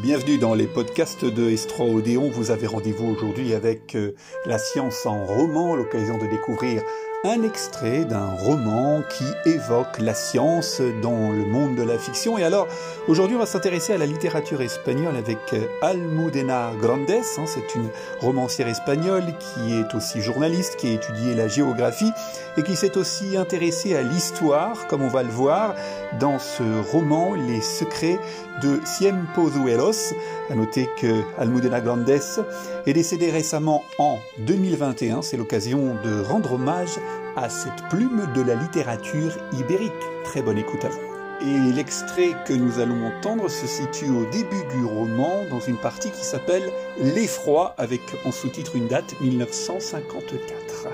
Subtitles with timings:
[0.00, 2.30] Bienvenue dans les podcasts de Estro Odéon.
[2.30, 4.14] Vous avez rendez-vous aujourd'hui avec euh,
[4.46, 6.82] la science en roman, l'occasion de découvrir
[7.24, 12.38] un extrait d'un roman qui évoque la science dans le monde de la fiction.
[12.38, 12.68] Et alors,
[13.08, 17.10] aujourd'hui, on va s'intéresser à la littérature espagnole avec euh, Almudena Grandes.
[17.10, 17.44] Hein.
[17.46, 17.88] C'est une
[18.20, 22.12] romancière espagnole qui est aussi journaliste, qui a étudié la géographie
[22.56, 25.74] et qui s'est aussi intéressée à l'histoire, comme on va le voir
[26.20, 28.20] dans ce roman Les secrets
[28.62, 30.14] de Ciempo Duelos.
[30.50, 35.20] À noter que Almudena Grandes est décédée récemment en 2021.
[35.20, 36.98] C'est l'occasion de rendre hommage
[37.36, 39.92] à cette plume de la littérature ibérique.
[40.24, 40.98] Très bonne écoute à vous.
[41.42, 46.10] Et l'extrait que nous allons entendre se situe au début du roman, dans une partie
[46.10, 46.64] qui s'appelle
[46.98, 50.88] L'effroi, avec en sous-titre une date 1954.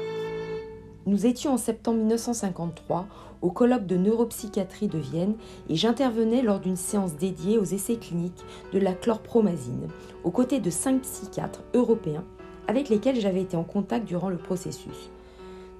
[1.07, 3.07] Nous étions en septembre 1953
[3.45, 5.35] au colloque de neuropsychiatrie de Vienne
[5.69, 9.89] et j'intervenais lors d'une séance dédiée aux essais cliniques de la chlorpromazine,
[10.25, 12.25] aux côtés de cinq psychiatres européens
[12.69, 15.11] avec lesquels j'avais été en contact durant le processus.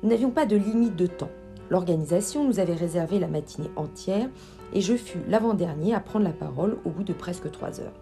[0.03, 1.31] Nous n'avions pas de limite de temps.
[1.71, 4.29] L'organisation nous avait réservé la matinée entière
[4.75, 7.99] et je fus l'avant-dernier à prendre la parole au bout de presque trois heures.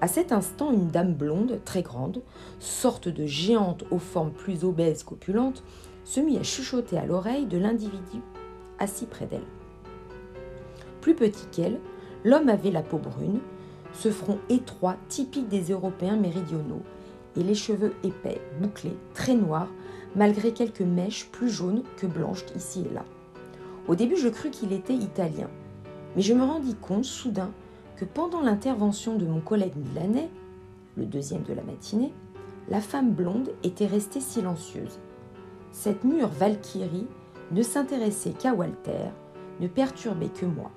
[0.00, 2.22] À cet instant, une dame blonde, très grande,
[2.58, 5.62] sorte de géante aux formes plus obèses qu'opulentes,
[6.02, 8.20] se mit à chuchoter à l'oreille de l'individu
[8.80, 9.46] assis près d'elle.
[11.00, 11.78] Plus petit qu'elle,
[12.24, 13.38] l'homme avait la peau brune,
[13.92, 16.82] ce front étroit typique des Européens méridionaux,
[17.36, 19.68] et les cheveux épais, bouclés, très noirs,
[20.16, 23.04] malgré quelques mèches plus jaunes que blanches ici et là.
[23.88, 25.48] Au début, je crus qu'il était italien,
[26.16, 27.50] mais je me rendis compte soudain
[27.96, 30.30] que pendant l'intervention de mon collègue milanais,
[30.96, 32.12] le deuxième de la matinée,
[32.68, 34.98] la femme blonde était restée silencieuse.
[35.72, 37.06] Cette mûre Valkyrie
[37.50, 39.10] ne s'intéressait qu'à Walter,
[39.60, 40.70] ne perturbait que moi.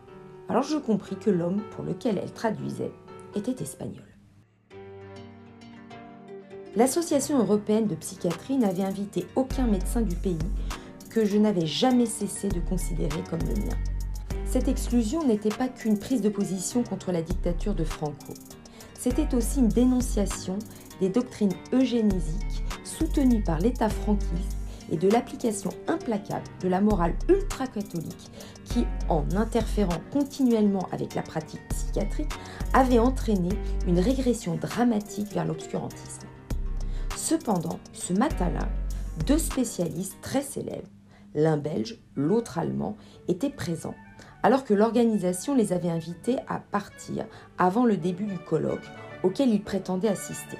[0.49, 2.91] Alors je compris que l'homme pour lequel elle traduisait
[3.35, 4.03] était espagnol.
[6.75, 10.37] L'Association européenne de psychiatrie n'avait invité aucun médecin du pays
[11.11, 13.77] que je n'avais jamais cessé de considérer comme le mien.
[14.45, 18.33] Cette exclusion n'était pas qu'une prise de position contre la dictature de Franco.
[18.97, 20.57] C'était aussi une dénonciation
[20.99, 28.31] des doctrines eugénésiques soutenues par l'État franquiste et de l'application implacable de la morale ultra-catholique
[28.65, 32.31] qui, en interférant continuellement avec la pratique psychiatrique,
[32.73, 33.49] avait entraîné
[33.87, 36.27] une régression dramatique vers l'obscurantisme.
[37.15, 38.67] Cependant, ce matin-là,
[39.25, 40.89] deux spécialistes très célèbres,
[41.35, 43.95] l'un belge, l'autre allemand, étaient présents,
[44.43, 47.25] alors que l'organisation les avait invités à partir
[47.57, 48.85] avant le début du colloque
[49.23, 50.57] auquel ils prétendaient assister.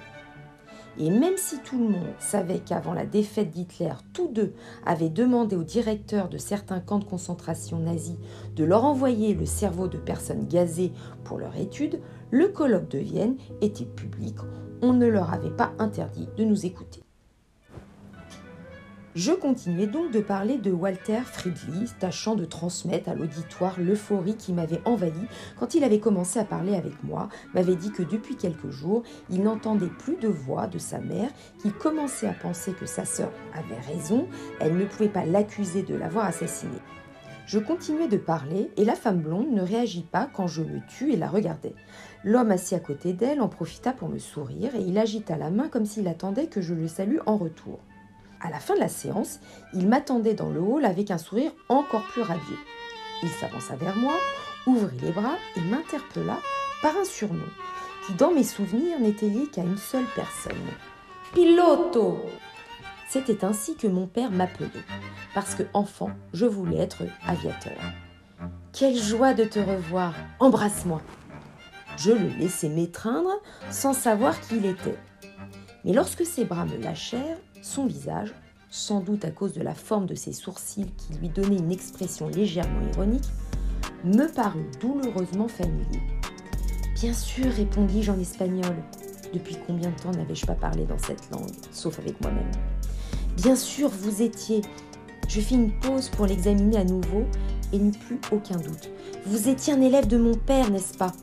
[0.98, 4.54] Et même si tout le monde savait qu'avant la défaite d'Hitler, tous deux
[4.86, 8.18] avaient demandé au directeur de certains camps de concentration nazis
[8.56, 10.92] de leur envoyer le cerveau de personnes gazées
[11.24, 12.00] pour leur étude,
[12.32, 14.36] le colloque de Vienne était public,
[14.82, 17.03] on ne leur avait pas interdit de nous écouter.
[19.16, 24.54] Je continuais donc de parler de Walter Friedli, tâchant de transmettre à l'auditoire l'euphorie qui
[24.54, 25.28] m'avait envahi
[25.60, 29.44] quand il avait commencé à parler avec moi, m'avait dit que depuis quelques jours, il
[29.44, 31.30] n'entendait plus de voix de sa mère,
[31.62, 34.28] qu'il commençait à penser que sa sœur avait raison,
[34.60, 36.72] elle ne pouvait pas l'accuser de l'avoir assassinée.
[37.46, 41.14] Je continuais de parler et la femme blonde ne réagit pas quand je me tue
[41.14, 41.76] et la regardais.
[42.24, 45.68] L'homme assis à côté d'elle en profita pour me sourire et il agita la main
[45.68, 47.80] comme s'il attendait que je le salue en retour.
[48.44, 49.40] À la fin de la séance,
[49.74, 52.60] il m'attendait dans le hall avec un sourire encore plus radieux.
[53.24, 54.14] Il s'avança vers moi,
[54.68, 56.38] ouvrit les bras et m'interpella
[56.82, 57.48] par un surnom
[58.06, 60.58] qui, dans mes souvenirs, n'était lié qu'à une seule personne.
[61.34, 62.26] Piloto
[63.08, 64.68] C'était ainsi que mon père m'appelait,
[65.34, 67.80] parce que, enfant, je voulais être aviateur.
[68.74, 71.02] Quelle joie de te revoir Embrasse-moi
[71.96, 73.30] je le laissai m'étreindre
[73.70, 74.98] sans savoir qui il était.
[75.86, 78.34] Mais lorsque ses bras me lâchèrent, son visage,
[78.70, 82.28] sans doute à cause de la forme de ses sourcils qui lui donnait une expression
[82.28, 83.30] légèrement ironique,
[84.04, 86.02] me parut douloureusement familier.
[86.96, 88.76] Bien sûr, répondis-je en espagnol.
[89.34, 92.52] Depuis combien de temps n'avais-je pas parlé dans cette langue, sauf avec moi-même?
[93.38, 94.62] Bien sûr, vous étiez.
[95.28, 97.24] Je fis une pause pour l'examiner à nouveau
[97.72, 98.92] et n'eus plus aucun doute.
[99.26, 101.14] Vous étiez un élève de mon père, n'est-ce pas?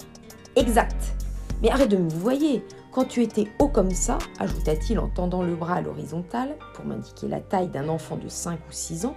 [0.57, 1.15] Exact.
[1.63, 2.65] Mais arrête de me vous voyez.
[2.93, 7.29] Quand tu étais haut comme ça, ajouta-t-il en tendant le bras à l'horizontale pour m'indiquer
[7.29, 9.15] la taille d'un enfant de 5 ou 6 ans,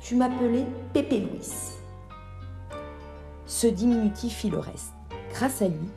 [0.00, 1.48] tu m'appelais Pépé Louis.
[3.46, 4.92] Ce diminutif fit le reste.
[5.32, 5.88] Grâce à lui,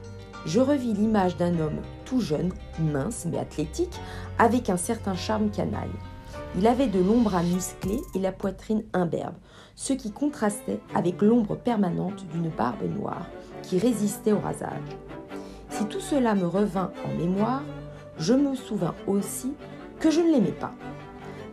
[0.46, 4.00] je revis l'image d'un homme tout jeune, mince mais athlétique,
[4.40, 5.90] avec un certain charme canaille.
[6.56, 9.36] Il avait de longs bras musclés et la poitrine imberbe,
[9.76, 13.28] ce qui contrastait avec l'ombre permanente d'une barbe noire
[13.62, 14.80] qui résistait au rasage.
[15.74, 17.64] Si tout cela me revint en mémoire,
[18.20, 19.54] je me souvins aussi
[20.00, 20.72] que je ne l'aimais pas.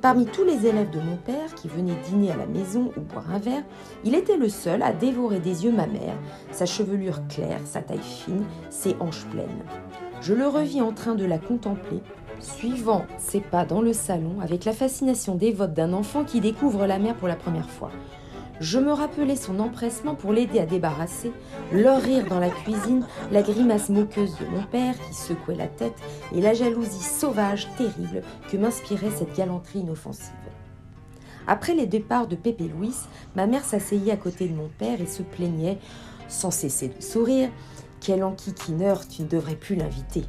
[0.02, 3.30] Parmi tous les élèves de mon père qui venaient dîner à la maison ou boire
[3.32, 3.62] un verre,
[4.04, 6.16] il était le seul à dévorer des yeux ma mère,
[6.52, 9.64] sa chevelure claire, sa taille fine, ses hanches pleines.
[10.20, 12.02] Je le revis en train de la contempler,
[12.40, 16.98] suivant ses pas dans le salon avec la fascination dévote d'un enfant qui découvre la
[16.98, 17.90] mer pour la première fois.
[18.60, 21.32] Je me rappelais son empressement pour l'aider à débarrasser,
[21.72, 25.96] leur rire dans la cuisine, la grimace moqueuse de mon père qui secouait la tête
[26.34, 30.34] et la jalousie sauvage, terrible que m'inspirait cette galanterie inoffensive.
[31.46, 32.94] Après les départs de Pépé Louis,
[33.34, 35.78] ma mère s'asseyait à côté de mon père et se plaignait,
[36.28, 37.48] sans cesser de sourire,
[38.00, 40.24] Quel enquiquineur, tu ne devrais plus l'inviter.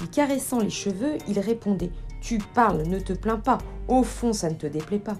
[0.00, 1.92] Lui caressant les cheveux, il répondait
[2.22, 5.16] Tu parles, ne te plains pas, au fond ça ne te déplaît pas.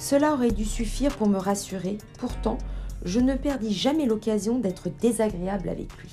[0.00, 2.56] Cela aurait dû suffire pour me rassurer, pourtant,
[3.04, 6.10] je ne perdis jamais l'occasion d'être désagréable avec lui.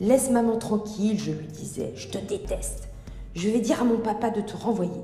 [0.00, 2.88] Laisse maman tranquille, je lui disais, je te déteste.
[3.36, 5.02] Je vais dire à mon papa de te renvoyer.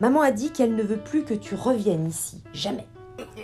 [0.00, 2.86] Maman a dit qu'elle ne veut plus que tu reviennes ici, jamais.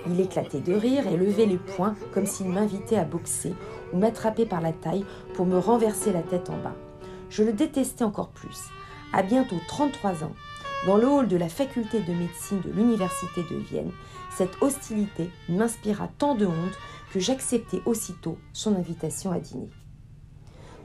[0.07, 3.55] Il éclatait de rire et levait les poings comme s'il m'invitait à boxer
[3.93, 5.05] ou m'attraper par la taille
[5.35, 6.77] pour me renverser la tête en bas.
[7.29, 8.59] Je le détestais encore plus.
[9.13, 10.33] À bientôt 33 ans,
[10.87, 13.91] dans le hall de la faculté de médecine de l'université de Vienne,
[14.37, 16.79] cette hostilité m'inspira tant de honte
[17.13, 19.71] que j'acceptai aussitôt son invitation à dîner.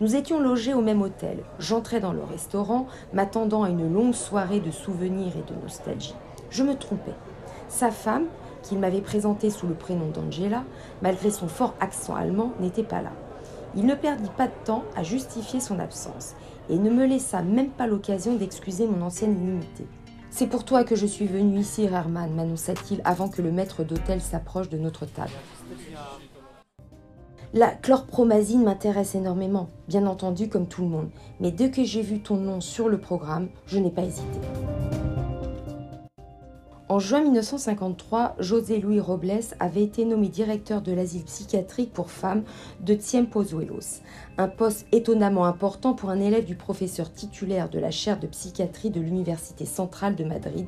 [0.01, 1.43] Nous étions logés au même hôtel.
[1.59, 6.15] J'entrais dans le restaurant, m'attendant à une longue soirée de souvenirs et de nostalgie.
[6.49, 7.13] Je me trompais.
[7.69, 8.25] Sa femme,
[8.63, 10.63] qu'il m'avait présentée sous le prénom d'Angela,
[11.01, 13.11] malgré son fort accent allemand, n'était pas là.
[13.75, 16.35] Il ne perdit pas de temps à justifier son absence
[16.69, 19.85] et ne me laissa même pas l'occasion d'excuser mon ancienne inimité.
[20.29, 24.19] C'est pour toi que je suis venu ici, Herman, m'annonça-t-il avant que le maître d'hôtel
[24.19, 25.29] s'approche de notre table.
[27.53, 32.19] La chlorpromazine m'intéresse énormément, bien entendu comme tout le monde, mais dès que j'ai vu
[32.19, 34.39] ton nom sur le programme, je n'ai pas hésité.
[36.89, 42.43] En juin 1953, José Luis Robles avait été nommé directeur de l'asile psychiatrique pour femmes
[42.81, 44.01] de Tiempozuelos,
[44.37, 48.89] un poste étonnamment important pour un élève du professeur titulaire de la chaire de psychiatrie
[48.89, 50.67] de l'Université centrale de Madrid,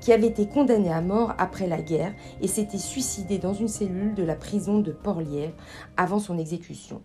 [0.00, 4.14] qui avait été condamné à mort après la guerre et s'était suicidé dans une cellule
[4.14, 5.52] de la prison de Porlière
[5.96, 7.02] avant son exécution.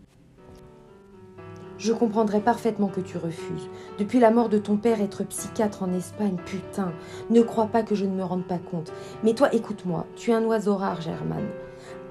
[1.81, 3.67] Je comprendrais parfaitement que tu refuses.
[3.97, 6.93] Depuis la mort de ton père, être psychiatre en Espagne, putain,
[7.31, 8.93] ne crois pas que je ne me rende pas compte.
[9.23, 11.43] Mais toi, écoute-moi, tu es un oiseau rare, German.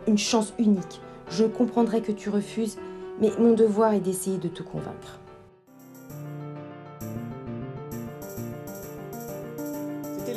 [0.09, 1.01] Une chance unique.
[1.31, 2.79] Je comprendrais que tu refuses,
[3.21, 5.20] mais mon devoir est d'essayer de te convaincre.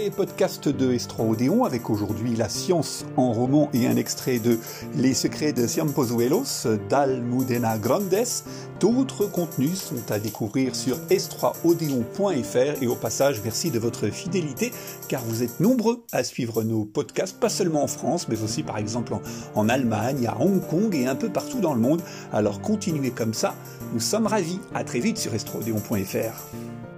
[0.03, 4.59] Les podcasts de Estro Odéon avec aujourd'hui la science en roman et un extrait de
[4.97, 8.13] Les secrets de Ciampozuelos d'Almudena Grandes.
[8.81, 14.73] D'autres contenus sont à découvrir sur estroaodéon.fr et au passage merci de votre fidélité
[15.07, 18.79] car vous êtes nombreux à suivre nos podcasts, pas seulement en France mais aussi par
[18.79, 19.13] exemple
[19.55, 22.01] en, Allemagne, à Hong Kong et un peu partout dans le monde.
[22.33, 23.55] Alors continuez comme ça,
[23.93, 24.59] nous sommes ravis.
[24.73, 26.92] À très vite sur estroaodéon.fr.